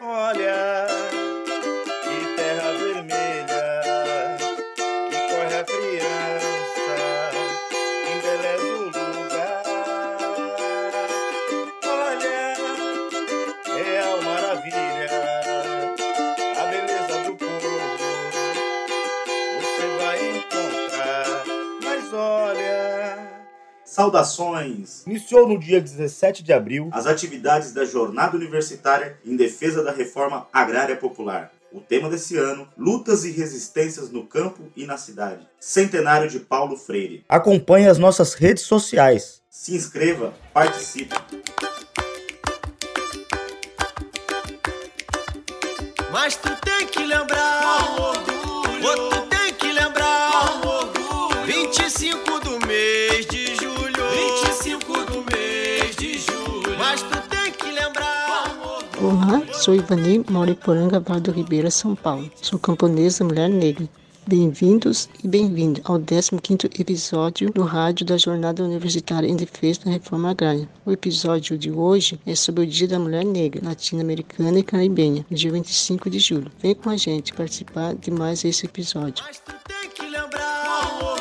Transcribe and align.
Olha, 0.00 0.36
que 0.36 0.57
Saudações! 23.98 25.02
Iniciou 25.08 25.48
no 25.48 25.58
dia 25.58 25.80
17 25.80 26.44
de 26.44 26.52
abril 26.52 26.88
as 26.92 27.04
atividades 27.04 27.72
da 27.72 27.84
Jornada 27.84 28.36
Universitária 28.36 29.18
em 29.26 29.34
defesa 29.34 29.82
da 29.82 29.90
reforma 29.90 30.46
agrária 30.52 30.94
popular. 30.94 31.50
O 31.72 31.80
tema 31.80 32.08
desse 32.08 32.36
ano: 32.36 32.68
Lutas 32.78 33.24
e 33.24 33.32
resistências 33.32 34.08
no 34.08 34.24
campo 34.24 34.62
e 34.76 34.86
na 34.86 34.96
cidade. 34.96 35.48
Centenário 35.58 36.30
de 36.30 36.38
Paulo 36.38 36.76
Freire. 36.76 37.24
Acompanhe 37.28 37.88
as 37.88 37.98
nossas 37.98 38.34
redes 38.34 38.62
sociais. 38.62 39.42
Se 39.50 39.74
inscreva, 39.74 40.32
participe. 40.54 41.16
Mas 46.12 46.36
tu 46.36 46.50
tem 46.64 46.86
que 46.86 47.04
lembrar, 47.04 48.17
Olá, 59.08 59.40
sou 59.54 59.74
Ivani, 59.74 60.22
moro 60.28 60.50
em 60.50 60.54
Poranga, 60.54 61.00
Vale 61.00 61.22
do 61.22 61.30
Ribeira, 61.30 61.70
São 61.70 61.96
Paulo. 61.96 62.30
Sou 62.42 62.58
camponesa, 62.58 63.24
mulher 63.24 63.48
negra. 63.48 63.88
Bem-vindos 64.26 65.08
e 65.24 65.26
bem-vindos 65.26 65.80
ao 65.86 65.98
15º 65.98 66.78
episódio 66.78 67.50
do 67.50 67.62
rádio 67.62 68.04
da 68.04 68.18
Jornada 68.18 68.62
Universitária 68.62 69.26
em 69.26 69.34
Defesa 69.34 69.86
da 69.86 69.92
Reforma 69.92 70.32
Agrária. 70.32 70.68
O 70.84 70.92
episódio 70.92 71.56
de 71.56 71.70
hoje 71.70 72.20
é 72.26 72.34
sobre 72.34 72.64
o 72.64 72.66
Dia 72.66 72.86
da 72.86 72.98
Mulher 72.98 73.24
Negra, 73.24 73.66
Latino-Americana 73.66 74.58
e 74.58 74.62
Caribenha, 74.62 75.24
dia 75.30 75.52
25 75.52 76.10
de 76.10 76.18
julho. 76.18 76.52
Vem 76.60 76.74
com 76.74 76.90
a 76.90 76.96
gente 76.98 77.32
participar 77.32 77.94
de 77.94 78.10
mais 78.10 78.44
esse 78.44 78.66
episódio. 78.66 79.24
Mas 79.26 79.38
tu 79.38 79.54
tem 79.66 79.88
que 79.88 80.02
lembrar, 80.02 81.17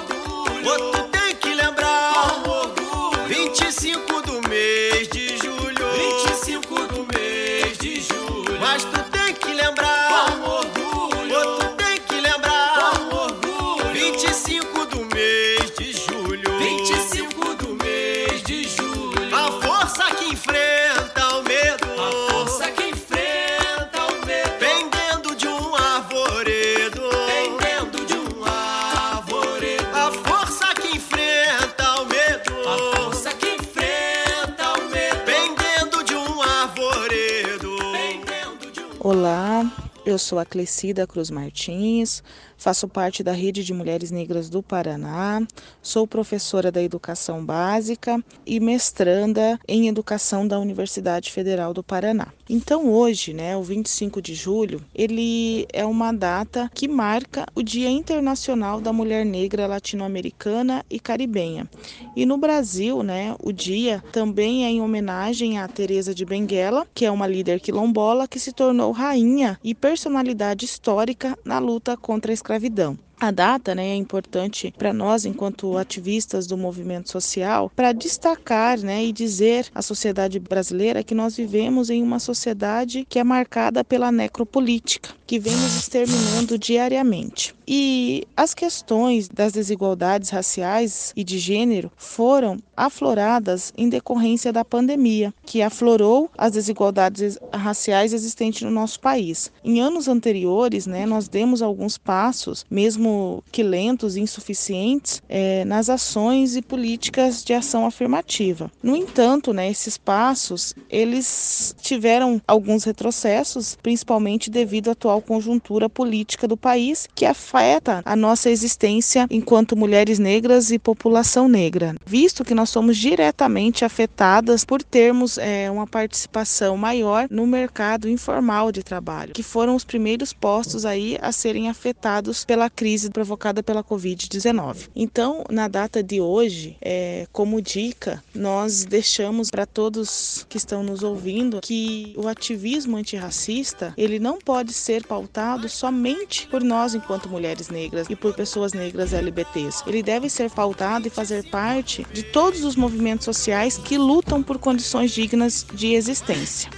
eu 40.17 40.19
sou 40.19 40.39
a 40.39 40.45
Clecida 40.45 41.05
Cruz 41.05 41.29
Martins, 41.29 42.23
faço 42.57 42.87
parte 42.87 43.21
da 43.21 43.31
Rede 43.31 43.63
de 43.63 43.71
Mulheres 43.71 44.09
Negras 44.09 44.49
do 44.49 44.63
Paraná, 44.63 45.45
sou 45.79 46.07
professora 46.07 46.71
da 46.71 46.81
Educação 46.81 47.45
Básica 47.45 48.19
e 48.43 48.59
mestranda 48.59 49.59
em 49.67 49.87
Educação 49.87 50.47
da 50.47 50.59
Universidade 50.59 51.31
Federal 51.31 51.71
do 51.71 51.83
Paraná. 51.83 52.29
Então 52.49 52.89
hoje, 52.89 53.31
né, 53.31 53.55
o 53.55 53.61
25 53.61 54.19
de 54.19 54.33
julho, 54.33 54.81
ele 54.95 55.67
é 55.71 55.85
uma 55.85 56.11
data 56.11 56.71
que 56.73 56.87
marca 56.87 57.45
o 57.53 57.61
Dia 57.61 57.89
Internacional 57.89 58.81
da 58.81 58.91
Mulher 58.91 59.23
Negra 59.23 59.67
Latino-Americana 59.67 60.83
e 60.89 60.99
Caribenha. 60.99 61.69
E 62.15 62.25
no 62.25 62.39
Brasil, 62.39 63.03
né, 63.03 63.35
o 63.39 63.51
dia 63.51 64.03
também 64.11 64.65
é 64.65 64.69
em 64.69 64.81
homenagem 64.81 65.59
a 65.59 65.67
Teresa 65.67 66.15
de 66.15 66.25
Benguela, 66.25 66.87
que 66.95 67.05
é 67.05 67.11
uma 67.11 67.27
líder 67.27 67.59
quilombola 67.59 68.27
que 68.27 68.39
se 68.39 68.51
tornou 68.51 68.91
rainha 68.91 69.59
e 69.63 69.75
personalidade 70.07 70.63
histórica 70.63 71.37
na 71.43 71.59
luta 71.59 71.97
contra 71.97 72.31
a 72.31 72.33
escravidão. 72.33 72.97
A 73.19 73.31
data 73.31 73.73
né, 73.73 73.89
é 73.89 73.95
importante 73.95 74.71
para 74.77 74.93
nós, 74.93 75.25
enquanto 75.25 75.75
ativistas 75.75 76.45
do 76.45 76.55
movimento 76.55 77.09
social, 77.09 77.71
para 77.75 77.91
destacar 77.91 78.77
né, 78.77 79.03
e 79.05 79.11
dizer 79.11 79.67
à 79.73 79.81
sociedade 79.81 80.39
brasileira 80.39 81.03
que 81.03 81.15
nós 81.15 81.35
vivemos 81.35 81.89
em 81.89 82.03
uma 82.03 82.19
sociedade 82.19 83.07
que 83.09 83.17
é 83.17 83.23
marcada 83.23 83.83
pela 83.83 84.11
necropolítica, 84.11 85.15
que 85.25 85.39
vem 85.39 85.55
nos 85.55 85.75
exterminando 85.75 86.59
diariamente. 86.59 87.55
E 87.67 88.23
as 88.35 88.53
questões 88.53 89.27
das 89.27 89.51
desigualdades 89.51 90.29
raciais 90.29 91.11
e 91.15 91.23
de 91.23 91.37
gênero 91.37 91.91
foram 91.97 92.57
afloradas 92.77 93.73
em 93.75 93.89
decorrência 93.89 94.53
da 94.53 94.63
pandemia, 94.63 95.33
que 95.43 95.61
aflorou 95.61 96.29
as 96.37 96.53
desigualdades 96.53 97.37
raciais 97.51 98.13
existentes 98.13 98.61
no 98.61 98.71
nosso 98.71 98.99
país. 98.99 99.51
Em 99.65 99.81
anos 99.81 100.07
anteriores, 100.07 100.85
né, 100.85 101.05
nós 101.05 101.27
demos 101.27 101.61
alguns 101.61 101.97
passos, 101.97 102.65
mesmo 102.69 103.06
que 103.51 103.63
lentos 103.63 104.15
e 104.15 104.21
insuficientes, 104.21 105.21
é, 105.27 105.63
nas 105.65 105.89
ações 105.89 106.55
e 106.55 106.61
políticas 106.61 107.43
de 107.43 107.53
ação 107.53 107.85
afirmativa. 107.85 108.71
No 108.81 108.95
entanto, 108.95 109.53
né, 109.53 109.69
esses 109.69 109.97
passos 109.97 110.73
eles 110.89 111.75
tiveram 111.81 112.41
alguns 112.47 112.83
retrocessos, 112.83 113.77
principalmente 113.81 114.49
devido 114.49 114.89
à 114.89 114.91
atual 114.97 115.21
conjuntura 115.21 115.87
política 115.87 116.47
do 116.47 116.57
país, 116.57 117.07
que 117.13 117.25
afeta 117.25 118.01
a 118.03 118.15
nossa 118.15 118.49
existência 118.49 119.27
enquanto 119.29 119.77
mulheres 119.77 120.17
negras 120.17 120.71
e 120.71 120.79
população 120.79 121.47
negra, 121.47 121.95
visto 122.05 122.43
que 122.43 122.55
nós 122.55 122.69
somos 122.69 122.97
diretamente 122.97 123.85
afetadas 123.85 124.65
por 124.65 124.81
termos 124.81 125.37
é, 125.37 125.69
uma 125.69 125.85
participação 125.85 126.75
maior 126.75 127.27
no 127.29 127.45
mercado 127.45 128.09
informal 128.09 128.71
de 128.71 128.81
trabalho, 128.81 129.33
que 129.33 129.43
foram 129.43 129.75
os 129.75 129.85
primeiros 129.85 130.33
postos 130.33 130.85
aí 130.85 131.17
a 131.21 131.31
serem 131.31 131.69
afetados 131.69 132.43
pela 132.43 132.69
crise 132.69 132.96
provocada 133.11 133.61
pela 133.61 133.83
Covid-19. 133.83 134.89
Então, 134.95 135.43
na 135.49 135.67
data 135.67 136.01
de 136.03 136.19
hoje, 136.21 136.77
é, 136.81 137.27
como 137.31 137.61
dica, 137.61 138.23
nós 138.33 138.85
deixamos 138.85 139.49
para 139.49 139.65
todos 139.65 140.45
que 140.49 140.57
estão 140.57 140.83
nos 140.83 141.03
ouvindo 141.03 141.61
que 141.61 142.13
o 142.17 142.27
ativismo 142.27 142.97
antirracista 142.97 143.93
ele 143.97 144.19
não 144.19 144.39
pode 144.39 144.73
ser 144.73 145.05
pautado 145.05 145.69
somente 145.69 146.47
por 146.47 146.63
nós 146.63 146.95
enquanto 146.95 147.29
mulheres 147.29 147.69
negras 147.69 148.07
e 148.09 148.15
por 148.15 148.33
pessoas 148.33 148.73
negras 148.73 149.13
LGBTs. 149.13 149.83
Ele 149.87 150.03
deve 150.03 150.29
ser 150.29 150.49
pautado 150.49 151.07
e 151.07 151.11
fazer 151.11 151.49
parte 151.49 152.05
de 152.11 152.23
todos 152.23 152.63
os 152.63 152.75
movimentos 152.75 153.25
sociais 153.25 153.77
que 153.77 153.97
lutam 153.97 154.41
por 154.41 154.57
condições 154.57 155.11
dignas 155.11 155.65
de 155.73 155.93
existência. 155.93 156.69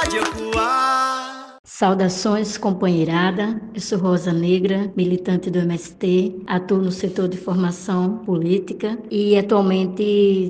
Campo, 0.00 0.16
na 0.16 0.24
rua 0.30 0.96
ou 0.96 0.99
Saudações, 1.72 2.58
companheirada. 2.58 3.58
Eu 3.72 3.80
sou 3.80 3.96
Rosa 3.96 4.32
Negra, 4.32 4.92
militante 4.96 5.48
do 5.48 5.60
MST, 5.60 6.42
atuo 6.46 6.78
no 6.78 6.90
setor 6.90 7.28
de 7.28 7.38
formação 7.38 8.18
política 8.18 8.98
e 9.08 9.38
atualmente 9.38 10.02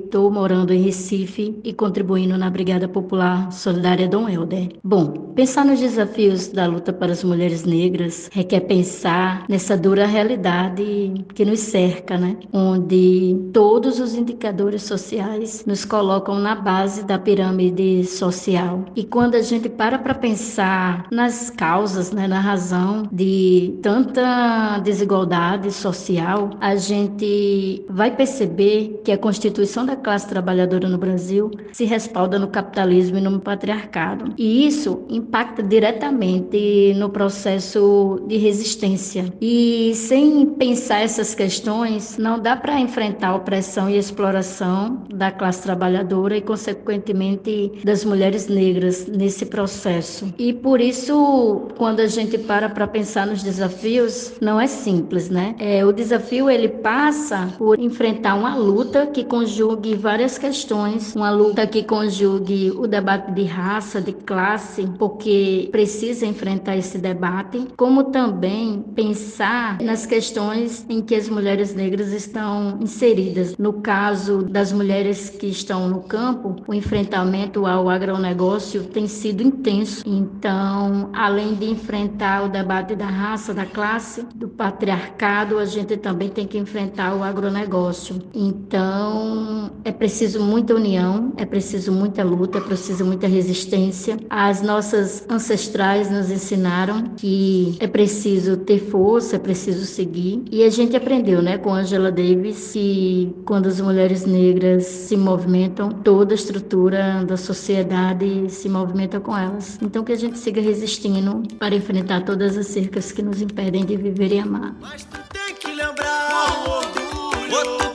estou 0.03 0.31
morando 0.31 0.73
em 0.73 0.81
Recife 0.81 1.57
e 1.63 1.73
contribuindo 1.73 2.37
na 2.39 2.49
Brigada 2.49 2.87
Popular 2.87 3.51
Solidária 3.51 4.07
Dom 4.09 4.27
Helder. 4.27 4.69
Bom, 4.83 5.31
pensar 5.35 5.63
nos 5.63 5.79
desafios 5.79 6.47
da 6.47 6.65
luta 6.65 6.91
para 6.91 7.11
as 7.11 7.23
mulheres 7.23 7.65
negras 7.65 8.27
requer 8.33 8.61
pensar 8.61 9.45
nessa 9.47 9.77
dura 9.77 10.07
realidade 10.07 11.13
que 11.35 11.45
nos 11.45 11.59
cerca, 11.59 12.17
né? 12.17 12.35
Onde 12.51 13.37
todos 13.53 13.99
os 13.99 14.15
indicadores 14.15 14.81
sociais 14.83 15.63
nos 15.67 15.85
colocam 15.85 16.39
na 16.39 16.55
base 16.55 17.05
da 17.05 17.19
pirâmide 17.19 18.03
social. 18.05 18.83
E 18.95 19.03
quando 19.03 19.35
a 19.35 19.41
gente 19.41 19.69
para 19.69 19.99
para 19.99 20.15
pensar 20.15 21.10
nas 21.11 21.49
causas, 21.49 22.11
né, 22.13 22.25
na 22.25 22.39
razão 22.39 23.03
de 23.11 23.77
tanta 23.81 24.79
desigualdade 24.79 25.69
social, 25.69 26.51
a 26.61 26.77
gente 26.77 27.85
vai 27.89 28.15
perceber 28.15 29.01
que 29.03 29.11
a 29.11 29.17
constituição 29.17 29.85
da 29.85 29.97
classe 29.97 30.29
trabalhadora 30.29 30.87
no 30.87 30.97
Brasil 30.97 31.51
se 31.73 31.83
respalda 31.83 32.39
no 32.39 32.47
capitalismo 32.47 33.17
e 33.17 33.21
no 33.21 33.41
patriarcado. 33.41 34.33
E 34.37 34.65
isso 34.65 35.03
impacta 35.09 35.61
diretamente 35.61 36.93
no 36.95 37.09
processo 37.09 38.21
de 38.27 38.37
resistência. 38.37 39.33
E 39.41 39.91
sem 39.95 40.45
pensar 40.45 41.01
essas 41.01 41.35
questões, 41.35 42.17
não 42.17 42.39
dá 42.39 42.55
para 42.55 42.79
enfrentar 42.79 43.29
a 43.29 43.35
opressão 43.35 43.89
e 43.89 43.97
exploração 43.97 45.03
da 45.13 45.29
classe 45.29 45.61
trabalhadora 45.63 46.37
e, 46.37 46.41
consequentemente, 46.41 47.73
das 47.83 48.05
mulheres 48.05 48.47
negras 48.47 49.07
nesse 49.07 49.45
processo. 49.45 50.33
E 50.39 50.53
por 50.53 50.79
isso 50.79 50.90
isso, 50.91 51.67
quando 51.77 52.01
a 52.01 52.07
gente 52.07 52.37
para 52.37 52.67
para 52.69 52.85
pensar 52.85 53.25
nos 53.25 53.41
desafios, 53.41 54.33
não 54.41 54.59
é 54.59 54.67
simples, 54.67 55.29
né? 55.29 55.55
É, 55.57 55.85
o 55.85 55.93
desafio 55.93 56.49
ele 56.49 56.67
passa 56.67 57.47
por 57.57 57.79
enfrentar 57.79 58.35
uma 58.35 58.55
luta 58.55 59.07
que 59.07 59.23
conjugue 59.23 59.95
várias 59.95 60.37
questões, 60.37 61.15
uma 61.15 61.31
luta 61.31 61.65
que 61.65 61.83
conjugue 61.83 62.71
o 62.71 62.85
debate 62.87 63.31
de 63.31 63.43
raça, 63.43 64.01
de 64.01 64.11
classe, 64.11 64.85
porque 64.99 65.69
precisa 65.71 66.25
enfrentar 66.25 66.75
esse 66.75 66.97
debate, 66.97 67.67
como 67.77 68.05
também 68.05 68.83
pensar 68.93 69.79
nas 69.81 70.05
questões 70.05 70.85
em 70.89 71.01
que 71.01 71.15
as 71.15 71.29
mulheres 71.29 71.73
negras 71.73 72.11
estão 72.11 72.77
inseridas. 72.81 73.55
No 73.57 73.73
caso 73.73 74.43
das 74.43 74.73
mulheres 74.73 75.29
que 75.29 75.47
estão 75.47 75.87
no 75.87 76.01
campo, 76.01 76.57
o 76.67 76.73
enfrentamento 76.73 77.65
ao 77.65 77.89
agronegócio 77.89 78.83
tem 78.83 79.07
sido 79.07 79.41
intenso. 79.41 80.03
Então, 80.05 80.80
então, 80.81 81.11
além 81.13 81.53
de 81.53 81.69
enfrentar 81.69 82.43
o 82.43 82.49
debate 82.49 82.95
da 82.95 83.05
raça, 83.05 83.53
da 83.53 83.67
classe, 83.67 84.25
do 84.33 84.47
patriarcado, 84.47 85.59
a 85.59 85.65
gente 85.65 85.95
também 85.95 86.27
tem 86.27 86.47
que 86.47 86.57
enfrentar 86.57 87.15
o 87.15 87.21
agronegócio. 87.21 88.19
Então, 88.33 89.69
é 89.85 89.91
preciso 89.91 90.39
muita 90.39 90.73
união, 90.73 91.33
é 91.37 91.45
preciso 91.45 91.91
muita 91.91 92.23
luta, 92.23 92.57
é 92.57 92.61
preciso 92.61 93.05
muita 93.05 93.27
resistência. 93.27 94.17
As 94.27 94.63
nossas 94.63 95.23
ancestrais 95.29 96.09
nos 96.09 96.31
ensinaram 96.31 97.03
que 97.15 97.77
é 97.79 97.85
preciso 97.85 98.57
ter 98.57 98.79
força, 98.79 99.35
é 99.35 99.39
preciso 99.39 99.85
seguir. 99.85 100.43
E 100.51 100.63
a 100.63 100.69
gente 100.71 100.95
aprendeu, 100.95 101.43
né, 101.43 101.59
com 101.59 101.71
Angela 101.71 102.11
Davis, 102.11 102.71
que 102.73 103.35
quando 103.45 103.67
as 103.67 103.79
mulheres 103.79 104.25
negras 104.25 104.85
se 104.85 105.15
movimentam, 105.15 105.89
toda 105.89 106.33
a 106.33 106.35
estrutura 106.35 107.23
da 107.23 107.37
sociedade 107.37 108.49
se 108.49 108.67
movimenta 108.67 109.19
com 109.19 109.37
elas. 109.37 109.77
Então, 109.79 110.03
que 110.03 110.11
a 110.11 110.17
gente 110.17 110.39
siga 110.39 110.59
resistindo 110.59 110.70
resistindo 110.71 111.43
para 111.59 111.75
enfrentar 111.75 112.23
todas 112.23 112.57
as 112.57 112.67
cercas 112.67 113.11
que 113.11 113.21
nos 113.21 113.41
impedem 113.41 113.85
de 113.85 113.97
viver 113.97 114.31
e 114.31 114.39
amar. 114.39 114.73
Mas 114.79 115.03
tu 115.03 115.17
tem 115.33 115.53
que 115.55 115.67
lembrar 115.67 116.63
o 116.65 116.69
orgulho. 116.69 117.90